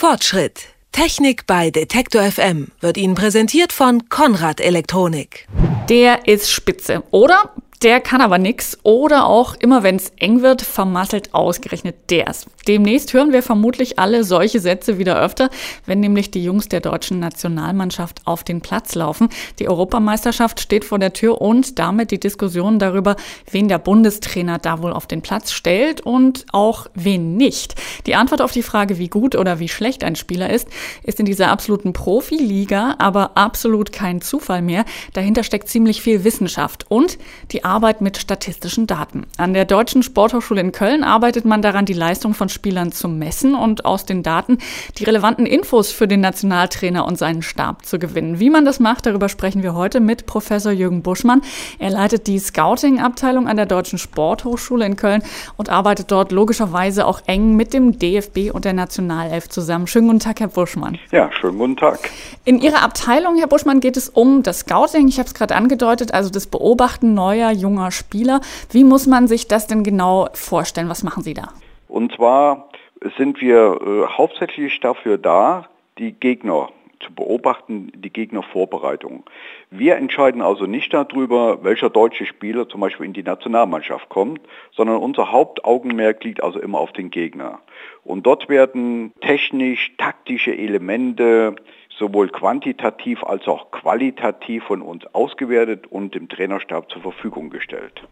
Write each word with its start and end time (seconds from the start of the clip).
Fortschritt. 0.00 0.68
Technik 0.92 1.46
bei 1.46 1.70
Detektor 1.70 2.22
FM 2.22 2.68
wird 2.80 2.96
Ihnen 2.96 3.14
präsentiert 3.14 3.70
von 3.70 4.08
Konrad 4.08 4.58
Elektronik. 4.58 5.46
Der 5.90 6.26
ist 6.26 6.50
spitze, 6.50 7.02
oder? 7.10 7.50
Der 7.82 8.00
kann 8.00 8.20
aber 8.20 8.36
nix 8.36 8.76
oder 8.82 9.24
auch 9.24 9.54
immer 9.54 9.82
wenn 9.82 9.96
es 9.96 10.12
eng 10.18 10.42
wird, 10.42 10.60
vermasselt 10.60 11.32
ausgerechnet 11.32 12.10
der's. 12.10 12.44
Demnächst 12.68 13.14
hören 13.14 13.32
wir 13.32 13.42
vermutlich 13.42 13.98
alle 13.98 14.22
solche 14.22 14.60
Sätze 14.60 14.98
wieder 14.98 15.18
öfter, 15.18 15.48
wenn 15.86 16.00
nämlich 16.00 16.30
die 16.30 16.44
Jungs 16.44 16.68
der 16.68 16.80
deutschen 16.80 17.20
Nationalmannschaft 17.20 18.20
auf 18.26 18.44
den 18.44 18.60
Platz 18.60 18.94
laufen. 18.94 19.30
Die 19.58 19.66
Europameisterschaft 19.66 20.60
steht 20.60 20.84
vor 20.84 20.98
der 20.98 21.14
Tür 21.14 21.40
und 21.40 21.78
damit 21.78 22.10
die 22.10 22.20
Diskussion 22.20 22.78
darüber, 22.78 23.16
wen 23.50 23.68
der 23.68 23.78
Bundestrainer 23.78 24.58
da 24.58 24.82
wohl 24.82 24.92
auf 24.92 25.06
den 25.06 25.22
Platz 25.22 25.50
stellt 25.50 26.02
und 26.02 26.44
auch 26.52 26.86
wen 26.92 27.38
nicht. 27.38 27.76
Die 28.04 28.14
Antwort 28.14 28.42
auf 28.42 28.52
die 28.52 28.62
Frage, 28.62 28.98
wie 28.98 29.08
gut 29.08 29.34
oder 29.34 29.58
wie 29.58 29.68
schlecht 29.68 30.04
ein 30.04 30.16
Spieler 30.16 30.50
ist, 30.50 30.68
ist 31.02 31.18
in 31.18 31.24
dieser 31.24 31.48
absoluten 31.48 31.94
Profiliga 31.94 32.96
aber 32.98 33.38
absolut 33.38 33.90
kein 33.90 34.20
Zufall 34.20 34.60
mehr. 34.60 34.84
Dahinter 35.14 35.44
steckt 35.44 35.70
ziemlich 35.70 36.02
viel 36.02 36.24
Wissenschaft 36.24 36.84
und 36.90 37.16
die 37.52 37.64
Arbeit 37.70 38.00
mit 38.00 38.16
statistischen 38.16 38.88
Daten. 38.88 39.26
An 39.36 39.54
der 39.54 39.64
Deutschen 39.64 40.02
Sporthochschule 40.02 40.60
in 40.60 40.72
Köln 40.72 41.04
arbeitet 41.04 41.44
man 41.44 41.62
daran, 41.62 41.84
die 41.84 41.92
Leistung 41.92 42.34
von 42.34 42.48
Spielern 42.48 42.90
zu 42.90 43.06
messen 43.06 43.54
und 43.54 43.84
aus 43.84 44.04
den 44.04 44.24
Daten 44.24 44.58
die 44.98 45.04
relevanten 45.04 45.46
Infos 45.46 45.92
für 45.92 46.08
den 46.08 46.20
Nationaltrainer 46.20 47.06
und 47.06 47.16
seinen 47.16 47.42
Stab 47.42 47.86
zu 47.86 48.00
gewinnen. 48.00 48.40
Wie 48.40 48.50
man 48.50 48.64
das 48.64 48.80
macht, 48.80 49.06
darüber 49.06 49.28
sprechen 49.28 49.62
wir 49.62 49.76
heute 49.76 50.00
mit 50.00 50.26
Professor 50.26 50.72
Jürgen 50.72 51.02
Buschmann. 51.02 51.42
Er 51.78 51.90
leitet 51.90 52.26
die 52.26 52.40
Scouting-Abteilung 52.40 53.46
an 53.46 53.56
der 53.56 53.66
Deutschen 53.66 54.00
Sporthochschule 54.00 54.84
in 54.84 54.96
Köln 54.96 55.22
und 55.56 55.68
arbeitet 55.68 56.10
dort 56.10 56.32
logischerweise 56.32 57.06
auch 57.06 57.20
eng 57.26 57.54
mit 57.54 57.72
dem 57.72 58.00
DFB 58.00 58.52
und 58.52 58.64
der 58.64 58.72
Nationalelf 58.72 59.48
zusammen. 59.48 59.86
Schönen 59.86 60.08
guten 60.08 60.18
Tag, 60.18 60.40
Herr 60.40 60.48
Buschmann. 60.48 60.98
Ja, 61.12 61.30
schönen 61.40 61.58
guten 61.58 61.76
Tag. 61.76 62.00
In 62.44 62.60
Ihrer 62.60 62.82
Abteilung, 62.82 63.36
Herr 63.36 63.46
Buschmann, 63.46 63.78
geht 63.78 63.96
es 63.96 64.08
um 64.08 64.42
das 64.42 64.60
Scouting. 64.60 65.06
Ich 65.06 65.20
habe 65.20 65.28
es 65.28 65.34
gerade 65.34 65.54
angedeutet, 65.54 66.12
also 66.12 66.30
das 66.30 66.48
Beobachten 66.48 67.14
neuer 67.14 67.59
junger 67.60 67.90
Spieler. 67.90 68.40
Wie 68.70 68.84
muss 68.84 69.06
man 69.06 69.28
sich 69.28 69.48
das 69.48 69.66
denn 69.66 69.84
genau 69.84 70.28
vorstellen? 70.32 70.88
Was 70.88 71.02
machen 71.02 71.22
Sie 71.22 71.34
da? 71.34 71.50
Und 71.88 72.14
zwar 72.14 72.68
sind 73.16 73.40
wir 73.40 73.80
äh, 73.80 74.06
hauptsächlich 74.06 74.80
dafür 74.80 75.18
da, 75.18 75.66
die 75.98 76.12
Gegner 76.12 76.68
zu 77.00 77.12
beobachten, 77.14 77.90
die 77.94 78.12
Gegnervorbereitung. 78.12 79.24
Wir 79.70 79.96
entscheiden 79.96 80.42
also 80.42 80.66
nicht 80.66 80.92
darüber, 80.92 81.64
welcher 81.64 81.90
deutsche 81.90 82.26
Spieler 82.26 82.68
zum 82.68 82.80
Beispiel 82.80 83.06
in 83.06 83.12
die 83.12 83.22
Nationalmannschaft 83.22 84.08
kommt, 84.08 84.40
sondern 84.72 84.98
unser 84.98 85.32
Hauptaugenmerk 85.32 86.22
liegt 86.24 86.42
also 86.42 86.60
immer 86.60 86.78
auf 86.78 86.92
den 86.92 87.10
Gegner. 87.10 87.60
Und 88.04 88.26
dort 88.26 88.48
werden 88.48 89.12
technisch 89.20 89.92
taktische 89.98 90.56
Elemente 90.56 91.56
sowohl 91.98 92.28
quantitativ 92.28 93.22
als 93.24 93.46
auch 93.46 93.70
qualitativ 93.70 94.64
von 94.64 94.82
uns 94.82 95.04
ausgewertet 95.14 95.86
und 95.88 96.14
dem 96.14 96.28
Trainerstab 96.28 96.90
zur 96.90 97.02
Verfügung 97.02 97.50
gestellt. 97.50 98.02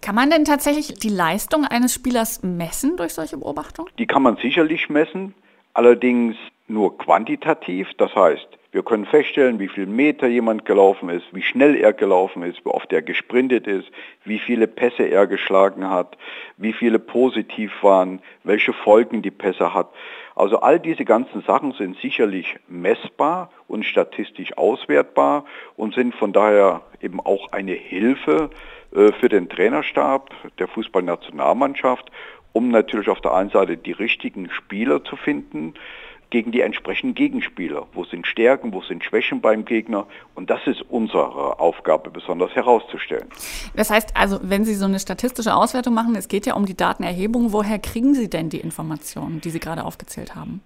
Kann 0.00 0.16
man 0.16 0.30
denn 0.30 0.44
tatsächlich 0.44 0.94
die 0.94 1.08
Leistung 1.08 1.64
eines 1.64 1.94
Spielers 1.94 2.42
messen 2.42 2.96
durch 2.96 3.14
solche 3.14 3.36
Beobachtungen? 3.36 3.88
Die 3.98 4.06
kann 4.06 4.22
man 4.22 4.36
sicherlich 4.36 4.90
messen, 4.90 5.34
allerdings 5.74 6.36
nur 6.68 6.96
quantitativ. 6.98 7.88
Das 7.98 8.14
heißt, 8.14 8.48
wir 8.72 8.82
können 8.82 9.04
feststellen, 9.04 9.58
wie 9.58 9.68
viel 9.68 9.84
Meter 9.84 10.26
jemand 10.26 10.64
gelaufen 10.64 11.10
ist, 11.10 11.26
wie 11.32 11.42
schnell 11.42 11.76
er 11.76 11.92
gelaufen 11.92 12.42
ist, 12.42 12.64
wie 12.64 12.70
oft 12.70 12.90
er 12.90 13.02
gesprintet 13.02 13.66
ist, 13.66 13.90
wie 14.24 14.38
viele 14.38 14.66
Pässe 14.66 15.02
er 15.02 15.26
geschlagen 15.26 15.90
hat, 15.90 16.16
wie 16.56 16.72
viele 16.72 16.98
positiv 16.98 17.70
waren, 17.82 18.22
welche 18.44 18.72
Folgen 18.72 19.20
die 19.20 19.30
Pässe 19.30 19.74
hat. 19.74 19.90
Also 20.34 20.60
all 20.60 20.80
diese 20.80 21.04
ganzen 21.04 21.42
Sachen 21.42 21.72
sind 21.72 21.98
sicherlich 21.98 22.56
messbar 22.66 23.50
und 23.68 23.84
statistisch 23.84 24.56
auswertbar 24.56 25.44
und 25.76 25.94
sind 25.94 26.14
von 26.14 26.32
daher 26.32 26.80
eben 27.02 27.20
auch 27.20 27.52
eine 27.52 27.72
Hilfe 27.72 28.48
äh, 28.94 29.12
für 29.12 29.28
den 29.28 29.50
Trainerstab 29.50 30.30
der 30.58 30.68
Fußballnationalmannschaft, 30.68 32.10
um 32.54 32.70
natürlich 32.70 33.10
auf 33.10 33.20
der 33.20 33.34
einen 33.34 33.50
Seite 33.50 33.76
die 33.76 33.92
richtigen 33.92 34.50
Spieler 34.50 35.04
zu 35.04 35.16
finden, 35.16 35.74
gegen 36.32 36.50
die 36.50 36.62
entsprechenden 36.62 37.14
Gegenspieler. 37.14 37.86
Wo 37.92 38.04
sind 38.04 38.26
Stärken, 38.26 38.72
wo 38.72 38.80
sind 38.80 39.04
Schwächen 39.04 39.42
beim 39.42 39.66
Gegner? 39.66 40.06
Und 40.34 40.48
das 40.48 40.66
ist 40.66 40.80
unsere 40.88 41.60
Aufgabe 41.60 42.08
besonders 42.08 42.54
herauszustellen. 42.56 43.28
Das 43.76 43.90
heißt 43.90 44.16
also, 44.16 44.40
wenn 44.42 44.64
Sie 44.64 44.74
so 44.74 44.86
eine 44.86 44.98
statistische 44.98 45.54
Auswertung 45.54 45.92
machen, 45.92 46.16
es 46.16 46.28
geht 46.28 46.46
ja 46.46 46.54
um 46.54 46.64
die 46.64 46.74
Datenerhebung, 46.74 47.52
woher 47.52 47.78
kriegen 47.78 48.14
Sie 48.14 48.30
denn 48.30 48.48
die 48.48 48.60
Informationen, 48.60 49.42
die 49.42 49.50
Sie 49.50 49.60
gerade 49.60 49.84
aufgezählt 49.84 50.34
haben? 50.34 50.62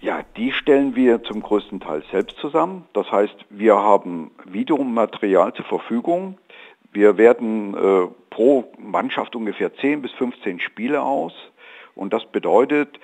Ja, 0.00 0.22
die 0.38 0.50
stellen 0.50 0.96
wir 0.96 1.22
zum 1.22 1.42
größten 1.42 1.80
Teil 1.80 2.02
selbst 2.10 2.38
zusammen. 2.38 2.86
Das 2.94 3.12
heißt, 3.12 3.36
wir 3.50 3.76
haben 3.76 4.30
Videomaterial 4.46 5.52
zur 5.52 5.66
Verfügung. 5.66 6.38
Wir 6.90 7.18
werden 7.18 7.74
äh, 7.74 8.06
pro 8.30 8.72
Mannschaft 8.78 9.36
ungefähr 9.36 9.74
10 9.74 10.00
bis 10.00 10.10
15 10.12 10.58
Spiele 10.58 11.02
aus. 11.02 11.34
Und 11.94 12.14
das 12.14 12.24
bedeutet, 12.24 12.98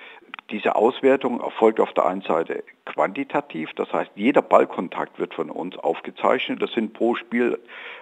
diese 0.51 0.75
Auswertung 0.75 1.41
erfolgt 1.41 1.79
auf 1.79 1.93
der 1.93 2.05
einen 2.05 2.21
Seite 2.21 2.63
quantitativ, 2.85 3.71
das 3.75 3.91
heißt 3.93 4.11
jeder 4.15 4.41
Ballkontakt 4.41 5.19
wird 5.19 5.33
von 5.33 5.49
uns 5.49 5.77
aufgezeichnet. 5.77 6.61
Das 6.61 6.71
sind 6.71 6.93
pro 6.93 7.15
Spiel 7.15 7.59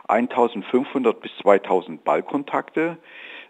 1500 0.08 1.20
bis 1.20 1.32
2000 1.42 2.04
Ballkontakte 2.04 2.98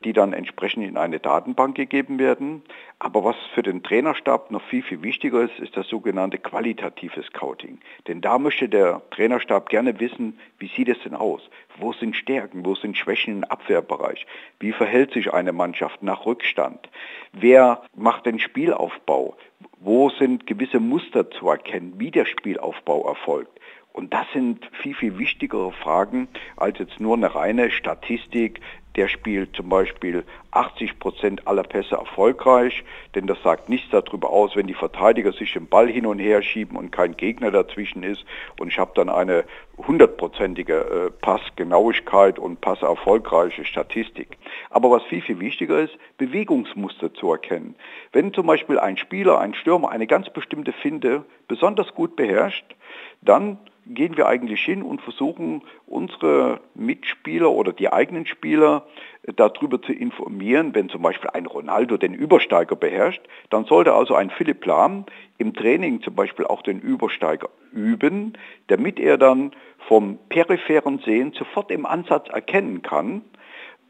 die 0.04 0.14
dann 0.14 0.34
entsprechend 0.34 0.86
in 0.86 0.98
eine 0.98 1.20
Datenbank 1.20 1.76
gegeben 1.76 2.20
werden. 2.20 2.64
Aber 3.00 3.24
was 3.24 3.36
für 3.54 3.64
den 3.64 3.84
Trainerstab 3.84 4.52
noch 4.52 4.62
viel, 4.62 4.84
viel 4.84 5.02
wichtiger 5.02 5.42
ist, 5.42 5.60
ist 5.60 5.78
das 5.78 5.88
sogenannte 5.88 6.38
qualitative 6.38 7.24
Scouting. 7.24 7.80
Denn 8.08 8.22
da 8.22 8.40
möchte 8.40 8.70
der 8.70 9.02
Trainerstab 9.12 9.70
gerne 9.70 10.00
wissen, 10.00 10.40
wie 10.60 10.68
sieht 10.68 10.90
es 10.90 11.00
denn 11.04 11.16
aus? 11.16 11.42
Wo 11.78 11.94
sind 11.94 12.16
Stärken? 12.16 12.66
Wo 12.66 12.76
sind 12.76 12.98
Schwächen 12.98 13.38
im 13.38 13.44
Abwehrbereich? 13.44 14.26
Wie 14.60 14.72
verhält 14.72 15.14
sich 15.14 15.34
eine 15.34 15.54
Mannschaft 15.54 16.02
nach 16.04 16.26
Rückstand? 16.26 16.90
Wer 17.34 17.82
macht 17.96 18.26
den 18.26 18.40
Spielaufbau? 18.40 19.36
Wo 19.80 20.10
sind 20.10 20.48
gewisse 20.48 20.80
Muster 20.80 21.30
zu 21.30 21.50
erkennen, 21.50 21.94
wie 21.98 22.12
der 22.12 22.26
Spielaufbau 22.26 23.08
erfolgt? 23.08 23.60
Und 23.98 24.14
das 24.14 24.28
sind 24.32 24.64
viel, 24.84 24.94
viel 24.94 25.18
wichtigere 25.18 25.72
Fragen 25.72 26.28
als 26.56 26.78
jetzt 26.78 27.00
nur 27.00 27.16
eine 27.16 27.34
reine 27.34 27.72
Statistik, 27.72 28.62
der 28.96 29.08
spielt 29.08 29.56
zum 29.56 29.70
Beispiel 29.70 30.24
80 30.52 31.00
Prozent 31.00 31.48
aller 31.48 31.64
Pässe 31.64 31.96
erfolgreich, 31.96 32.84
denn 33.16 33.26
das 33.26 33.42
sagt 33.42 33.70
nichts 33.70 33.90
darüber 33.90 34.30
aus, 34.30 34.56
wenn 34.56 34.68
die 34.68 34.76
Verteidiger 34.76 35.32
sich 35.32 35.54
den 35.54 35.68
Ball 35.68 35.88
hin 35.88 36.06
und 36.06 36.20
her 36.20 36.44
schieben 36.44 36.78
und 36.78 36.92
kein 36.92 37.18
Gegner 37.18 37.50
dazwischen 37.50 38.04
ist 38.04 38.24
und 38.60 38.68
ich 38.68 38.78
habe 38.78 38.92
dann 38.94 39.10
eine 39.10 39.46
hundertprozentige 39.78 40.76
äh, 40.76 41.12
Passgenauigkeit 41.22 42.38
und 42.38 42.62
passerfolgreiche 42.62 43.66
Statistik. 43.66 44.38
Aber 44.70 44.92
was 44.92 45.04
viel, 45.06 45.24
viel 45.24 45.40
wichtiger 45.40 45.80
ist, 45.80 45.98
Bewegungsmuster 46.18 47.16
zu 47.16 47.32
erkennen. 47.32 47.76
Wenn 48.12 48.32
zum 48.32 48.46
Beispiel 48.46 48.78
ein 48.78 48.98
Spieler, 48.98 49.40
ein 49.40 49.56
Stürmer 49.56 49.90
eine 49.90 50.06
ganz 50.06 50.30
bestimmte 50.30 50.72
Finde 50.72 51.26
besonders 51.48 51.94
gut 51.94 52.16
beherrscht, 52.16 52.76
dann 53.22 53.58
gehen 53.90 54.18
wir 54.18 54.28
eigentlich 54.28 54.62
hin 54.62 54.84
und 54.84 55.02
versuchen, 55.02 55.62
unsere 55.86 56.60
Mitspieler 56.76 57.50
oder 57.52 57.72
die 57.72 57.92
eigenen 57.92 58.26
Spieler 58.26 58.86
äh, 59.24 59.34
darüber 59.34 59.82
zu 59.82 59.94
informieren, 59.94 60.76
wenn 60.76 60.90
zum 60.90 61.02
Beispiel 61.02 61.30
ein 61.34 61.46
Ronaldo 61.46 61.98
den 61.98 62.14
Übersteiger 62.14 62.76
beherrscht, 62.76 63.22
dann 63.50 63.66
sollte 63.66 63.94
also 63.94 64.16
ein 64.16 64.30
Philipp 64.30 64.66
Lahm 64.66 65.06
im 65.38 65.54
Training 65.54 66.02
zum 66.02 66.16
Beispiel 66.16 66.46
auch 66.46 66.62
den 66.62 66.80
Übersteiger 66.80 67.50
üben, 67.72 68.34
damit 68.68 69.00
er 69.00 69.18
dann 69.18 69.52
vom 69.88 70.18
peripheren 70.30 71.00
Sehen 71.00 71.34
sofort 71.34 71.72
im 71.72 71.86
Ansatz 71.86 72.30
erkennen 72.30 72.82
kann, 72.82 73.22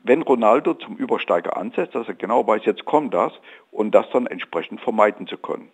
wenn 0.07 0.21
Ronaldo 0.21 0.73
zum 0.73 0.95
Übersteiger 0.95 1.57
ansetzt, 1.57 1.95
dass 1.95 2.07
er 2.07 2.15
genau 2.15 2.45
weiß, 2.47 2.63
jetzt 2.65 2.85
kommt 2.85 3.13
das 3.13 3.33
und 3.71 3.93
das 3.93 4.05
dann 4.11 4.27
entsprechend 4.27 4.81
vermeiden 4.81 5.27
zu 5.27 5.37
können. 5.37 5.69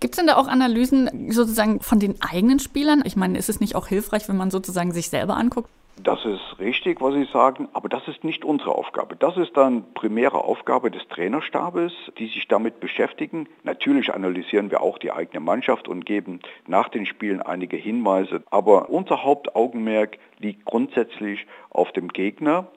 Gibt 0.00 0.14
es 0.14 0.18
denn 0.18 0.26
da 0.26 0.36
auch 0.36 0.48
Analysen 0.48 1.30
sozusagen 1.30 1.80
von 1.80 1.98
den 1.98 2.16
eigenen 2.20 2.58
Spielern? 2.58 3.02
Ich 3.04 3.16
meine, 3.16 3.38
ist 3.38 3.48
es 3.48 3.60
nicht 3.60 3.76
auch 3.76 3.86
hilfreich, 3.86 4.28
wenn 4.28 4.36
man 4.36 4.50
sozusagen 4.50 4.92
sich 4.92 5.10
selber 5.10 5.36
anguckt? 5.36 5.68
Das 6.02 6.24
ist 6.24 6.58
richtig, 6.58 7.02
was 7.02 7.12
Sie 7.12 7.26
sagen, 7.30 7.68
aber 7.74 7.90
das 7.90 8.08
ist 8.08 8.24
nicht 8.24 8.42
unsere 8.42 8.74
Aufgabe. 8.74 9.16
Das 9.16 9.36
ist 9.36 9.54
dann 9.54 9.92
primäre 9.92 10.44
Aufgabe 10.44 10.90
des 10.90 11.06
Trainerstabes, 11.08 11.92
die 12.18 12.28
sich 12.28 12.48
damit 12.48 12.80
beschäftigen. 12.80 13.46
Natürlich 13.64 14.14
analysieren 14.14 14.70
wir 14.70 14.80
auch 14.80 14.96
die 14.96 15.12
eigene 15.12 15.40
Mannschaft 15.40 15.88
und 15.88 16.06
geben 16.06 16.40
nach 16.66 16.88
den 16.88 17.04
Spielen 17.04 17.42
einige 17.42 17.76
Hinweise, 17.76 18.42
aber 18.50 18.88
unser 18.88 19.24
Hauptaugenmerk 19.24 20.16
liegt 20.38 20.64
grundsätzlich 20.64 21.46
auf 21.68 21.92
dem 21.92 22.08
Gegner. 22.08 22.68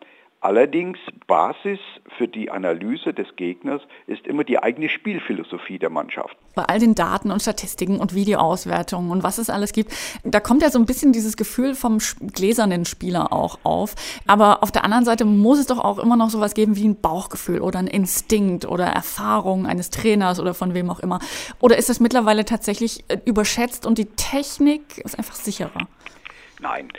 Allerdings 0.44 1.00
Basis 1.26 1.80
für 2.18 2.28
die 2.28 2.52
Analyse 2.52 3.14
des 3.14 3.34
Gegners 3.38 3.82
ist 4.08 4.28
immer 4.28 4.44
die 4.44 4.60
eigene 4.60 4.90
Spielphilosophie 4.90 5.80
der 5.80 5.90
Mannschaft. 5.90 6.36
Bei 6.54 6.64
all 6.64 6.80
den 6.80 6.96
Daten 6.96 7.32
und 7.32 7.42
Statistiken 7.42 7.98
und 8.02 8.14
Videoauswertungen 8.14 9.10
und 9.10 9.24
was 9.24 9.38
es 9.38 9.50
alles 9.50 9.72
gibt, 9.72 9.94
da 10.26 10.42
kommt 10.42 10.62
ja 10.62 10.70
so 10.70 10.78
ein 10.80 10.86
bisschen 10.86 11.14
dieses 11.14 11.38
Gefühl 11.38 11.76
vom 11.76 12.00
gläsernen 12.34 12.84
Spieler 12.84 13.32
auch 13.32 13.60
auf. 13.64 13.96
Aber 14.28 14.64
auf 14.64 14.72
der 14.74 14.84
anderen 14.84 15.06
Seite 15.06 15.24
muss 15.24 15.60
es 15.60 15.68
doch 15.68 15.80
auch 15.80 15.98
immer 15.98 16.18
noch 16.18 16.30
sowas 16.30 16.56
geben 16.56 16.76
wie 16.76 16.90
ein 16.90 17.00
Bauchgefühl 17.00 17.62
oder 17.62 17.80
ein 17.80 17.88
Instinkt 17.88 18.66
oder 18.66 18.88
Erfahrung 18.88 19.66
eines 19.66 19.92
Trainers 19.92 20.42
oder 20.42 20.54
von 20.54 20.74
wem 20.74 20.90
auch 20.90 21.00
immer. 21.00 21.20
Oder 21.62 21.78
ist 21.78 21.88
das 21.88 22.02
mittlerweile 22.02 22.44
tatsächlich 22.44 23.06
äh, 23.08 23.18
überschätzt 23.24 23.86
und 23.86 23.98
die 23.98 24.08
Technik 24.08 24.98
ist 24.98 25.18
einfach 25.18 25.36
sicherer? 25.36 25.88
Nein, 26.60 26.90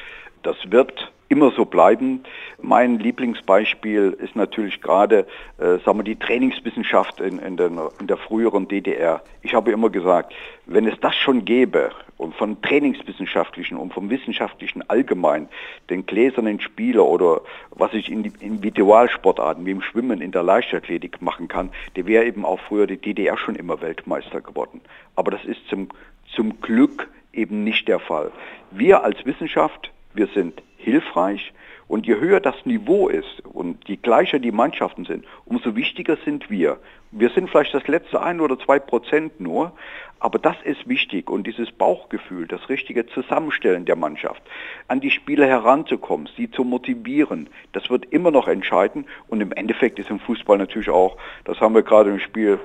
das 0.43 0.57
wird 0.71 1.13
immer 1.29 1.51
so 1.53 1.65
bleiben. 1.65 2.23
Mein 2.61 2.99
Lieblingsbeispiel 2.99 4.17
ist 4.21 4.37
natürlich 4.37 4.81
gerade 4.81 5.27
äh, 5.59 5.79
sagen 5.85 5.99
wir, 5.99 6.05
die 6.05 6.17
Trainingswissenschaft 6.17 7.21
in, 7.21 7.39
in, 7.39 7.57
der, 7.57 7.71
in 8.01 8.07
der 8.07 8.17
früheren 8.17 8.69
DDR. 8.69 9.23
Ich 9.43 9.55
habe 9.55 9.73
immer 9.73 9.91
gesagt, 9.91 10.35
wenn 10.67 10.87
es 10.87 10.99
das 11.01 11.15
schon 11.15 11.45
gäbe 11.45 11.91
und 12.17 12.35
von 12.35 12.61
Trainingswissenschaftlichen 12.63 13.77
und 13.77 13.93
vom 13.93 14.11
Wissenschaftlichen 14.11 14.89
allgemein 14.89 15.49
den 15.91 16.07
gläsernen 16.07 16.61
Spieler 16.61 17.05
oder 17.05 17.41
was 17.71 17.93
ich 17.93 18.11
in 18.11 18.25
Individualsportarten 18.25 19.67
wie 19.67 19.73
im 19.73 19.83
Schwimmen 19.83 20.21
in 20.21 20.33
der 20.33 20.43
Leichtathletik 20.43 21.21
machen 21.21 21.49
kann, 21.49 21.71
der 21.97 22.07
wäre 22.07 22.25
eben 22.25 22.45
auch 22.45 22.61
früher 22.61 22.87
die 22.87 22.99
DDR 22.99 23.37
schon 23.37 23.57
immer 23.57 23.81
Weltmeister 23.81 24.41
geworden. 24.41 24.81
Aber 25.17 25.31
das 25.31 25.45
ist 25.45 25.67
zum, 25.69 25.89
zum 26.35 26.61
Glück 26.61 27.09
eben 27.33 27.65
nicht 27.65 27.89
der 27.89 27.99
Fall. 27.99 28.31
Wir 28.71 29.03
als 29.03 29.25
Wissenschaft, 29.27 29.91
wir 30.15 30.29
sind 30.29 30.63
hilfreich. 30.77 31.53
Und 31.87 32.07
je 32.07 32.17
höher 32.17 32.41
das 32.41 32.55
Niveau 32.65 33.09
ist 33.09 33.43
und 33.45 33.89
je 33.89 33.97
gleicher 33.97 34.39
die 34.39 34.53
Mannschaften 34.53 35.05
sind, 35.05 35.25
umso 35.45 35.77
wichtiger 35.77 36.17
sind 36.25 36.51
wir. 36.51 36.79
Wir 37.11 37.31
sind 37.31 37.49
vielleicht 37.49 37.75
das 37.75 37.87
letzte 37.87 38.21
ein 38.21 38.41
oder 38.41 38.59
zwei 38.59 38.79
Prozent 38.79 39.41
nur, 39.41 39.73
aber 40.19 40.39
das 40.39 40.57
ist 40.65 40.89
wichtig 40.89 41.31
und 41.31 41.47
dieses 41.47 41.71
Bauchgefühl, 41.71 42.47
das 42.49 42.69
richtige 42.69 43.07
Zusammenstellen 43.07 43.85
der 43.85 43.95
Mannschaft, 43.95 44.43
an 44.89 45.01
die 45.01 45.11
Spieler 45.11 45.47
heranzukommen, 45.47 46.29
sie 46.37 46.51
zu 46.51 46.65
motivieren, 46.65 47.51
das 47.73 47.91
wird 47.91 48.07
immer 48.07 48.31
noch 48.31 48.49
entscheiden 48.49 49.05
und 49.29 49.43
im 49.43 49.53
Endeffekt 49.53 49.99
ist 49.99 50.11
im 50.11 50.19
Fußball 50.19 50.59
natürlich 50.59 50.89
auch, 50.89 51.19
das 51.45 51.61
haben 51.61 51.75
wir 51.75 51.83
gerade 51.83 52.11
im 52.11 52.19
Spiel 52.19 52.59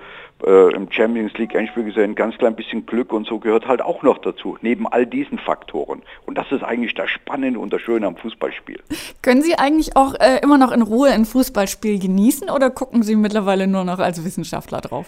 äh, 0.45 0.73
im 0.73 0.91
Champions 0.91 1.33
League 1.37 1.53
Endspiel 1.53 1.83
gesehen, 1.83 2.15
ganz 2.15 2.37
klein 2.37 2.55
bisschen 2.55 2.85
Glück 2.85 3.11
und 3.11 3.27
so 3.27 3.39
gehört 3.39 3.67
halt 3.67 3.81
auch 3.81 4.03
noch 4.03 4.19
dazu, 4.19 4.57
neben 4.61 4.87
all 4.87 5.05
diesen 5.05 5.37
Faktoren. 5.37 6.01
Und 6.25 6.37
das 6.37 6.51
ist 6.51 6.63
eigentlich 6.63 6.93
das 6.93 7.09
Spannende 7.09 7.59
und 7.59 7.73
das 7.73 7.81
Schöne 7.81 8.07
am 8.07 8.15
Fußballspiel. 8.15 8.79
Können 9.21 9.41
Sie 9.41 9.55
eigentlich 9.55 9.95
auch 9.95 10.13
äh, 10.15 10.39
immer 10.41 10.57
noch 10.57 10.71
in 10.71 10.81
Ruhe 10.81 11.09
ein 11.09 11.25
Fußballspiel 11.25 11.99
genießen 11.99 12.49
oder 12.49 12.69
gucken 12.69 13.03
Sie 13.03 13.15
mittlerweile 13.15 13.67
nur 13.67 13.83
noch 13.83 13.99
als 13.99 14.23
Wissenschaftler 14.23 14.81
drauf? 14.81 15.07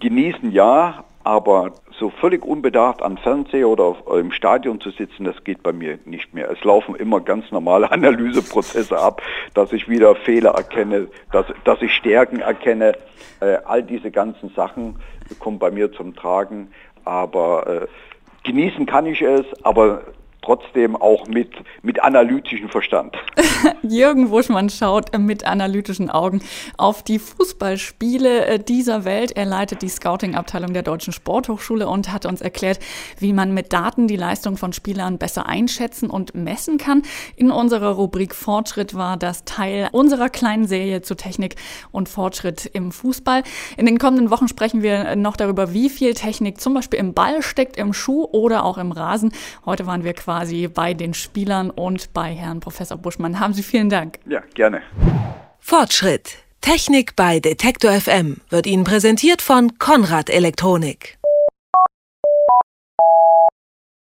Genießen 0.00 0.52
ja, 0.52 1.04
aber 1.24 1.72
so 1.98 2.10
völlig 2.10 2.44
unbedacht 2.44 3.02
am 3.02 3.16
Fernseher 3.16 3.68
oder 3.68 3.84
auf, 3.84 3.96
äh, 4.10 4.20
im 4.20 4.30
Stadion 4.30 4.80
zu 4.80 4.90
sitzen, 4.90 5.24
das 5.24 5.42
geht 5.44 5.62
bei 5.62 5.72
mir 5.72 5.98
nicht 6.04 6.34
mehr. 6.34 6.50
Es 6.50 6.62
laufen 6.62 6.94
immer 6.94 7.20
ganz 7.20 7.50
normale 7.50 7.90
Analyseprozesse 7.92 8.98
ab, 8.98 9.22
dass 9.54 9.72
ich 9.72 9.88
wieder 9.88 10.14
Fehler 10.14 10.50
erkenne, 10.50 11.08
dass, 11.32 11.46
dass 11.64 11.82
ich 11.82 11.92
Stärken 11.92 12.40
erkenne. 12.40 12.92
Äh, 13.40 13.58
all 13.64 13.82
diese 13.82 14.10
ganzen 14.10 14.50
Sachen 14.50 14.96
kommen 15.38 15.58
bei 15.58 15.70
mir 15.70 15.92
zum 15.92 16.14
Tragen. 16.14 16.68
Aber 17.04 17.66
äh, 17.66 17.86
genießen 18.44 18.86
kann 18.86 19.06
ich 19.06 19.22
es, 19.22 19.46
aber 19.64 20.02
trotzdem 20.46 20.94
auch 20.94 21.26
mit, 21.26 21.50
mit 21.82 22.02
analytischem 22.02 22.68
Verstand. 22.68 23.16
Jürgen 23.82 24.30
Wuschmann 24.30 24.70
schaut 24.70 25.16
mit 25.18 25.44
analytischen 25.44 26.08
Augen 26.08 26.40
auf 26.76 27.02
die 27.02 27.18
Fußballspiele 27.18 28.46
äh, 28.46 28.58
dieser 28.60 29.04
Welt. 29.04 29.32
Er 29.32 29.44
leitet 29.44 29.82
die 29.82 29.88
Scouting-Abteilung 29.88 30.72
der 30.72 30.84
Deutschen 30.84 31.12
Sporthochschule 31.12 31.88
und 31.88 32.12
hat 32.12 32.26
uns 32.26 32.40
erklärt, 32.40 32.78
wie 33.18 33.32
man 33.32 33.54
mit 33.54 33.72
Daten 33.72 34.06
die 34.06 34.16
Leistung 34.16 34.56
von 34.56 34.72
Spielern 34.72 35.18
besser 35.18 35.46
einschätzen 35.46 36.10
und 36.10 36.36
messen 36.36 36.78
kann. 36.78 37.02
In 37.34 37.50
unserer 37.50 37.90
Rubrik 37.90 38.32
Fortschritt 38.32 38.94
war 38.94 39.16
das 39.16 39.44
Teil 39.44 39.88
unserer 39.90 40.28
kleinen 40.28 40.68
Serie 40.68 41.02
zu 41.02 41.16
Technik 41.16 41.56
und 41.90 42.08
Fortschritt 42.08 42.66
im 42.66 42.92
Fußball. 42.92 43.42
In 43.76 43.86
den 43.86 43.98
kommenden 43.98 44.30
Wochen 44.30 44.46
sprechen 44.46 44.82
wir 44.82 45.16
noch 45.16 45.36
darüber, 45.36 45.72
wie 45.72 45.90
viel 45.90 46.14
Technik 46.14 46.60
zum 46.60 46.74
Beispiel 46.74 47.00
im 47.00 47.14
Ball 47.14 47.42
steckt, 47.42 47.76
im 47.76 47.92
Schuh 47.92 48.28
oder 48.30 48.64
auch 48.64 48.78
im 48.78 48.92
Rasen. 48.92 49.32
Heute 49.64 49.86
waren 49.86 50.04
wir 50.04 50.14
quasi 50.14 50.35
quasi 50.36 50.68
bei 50.68 50.92
den 50.92 51.14
Spielern 51.14 51.70
und 51.70 52.12
bei 52.12 52.34
Herrn 52.34 52.60
Professor 52.60 52.98
Buschmann. 52.98 53.40
Haben 53.40 53.54
Sie 53.54 53.62
vielen 53.62 53.88
Dank. 53.88 54.18
Ja, 54.26 54.42
gerne. 54.54 54.82
Fortschritt. 55.58 56.36
Technik 56.60 57.16
bei 57.16 57.40
Detektor 57.40 57.92
FM 57.92 58.42
wird 58.50 58.66
Ihnen 58.66 58.84
präsentiert 58.84 59.40
von 59.40 59.78
Konrad 59.78 60.28
Elektronik. 60.28 61.15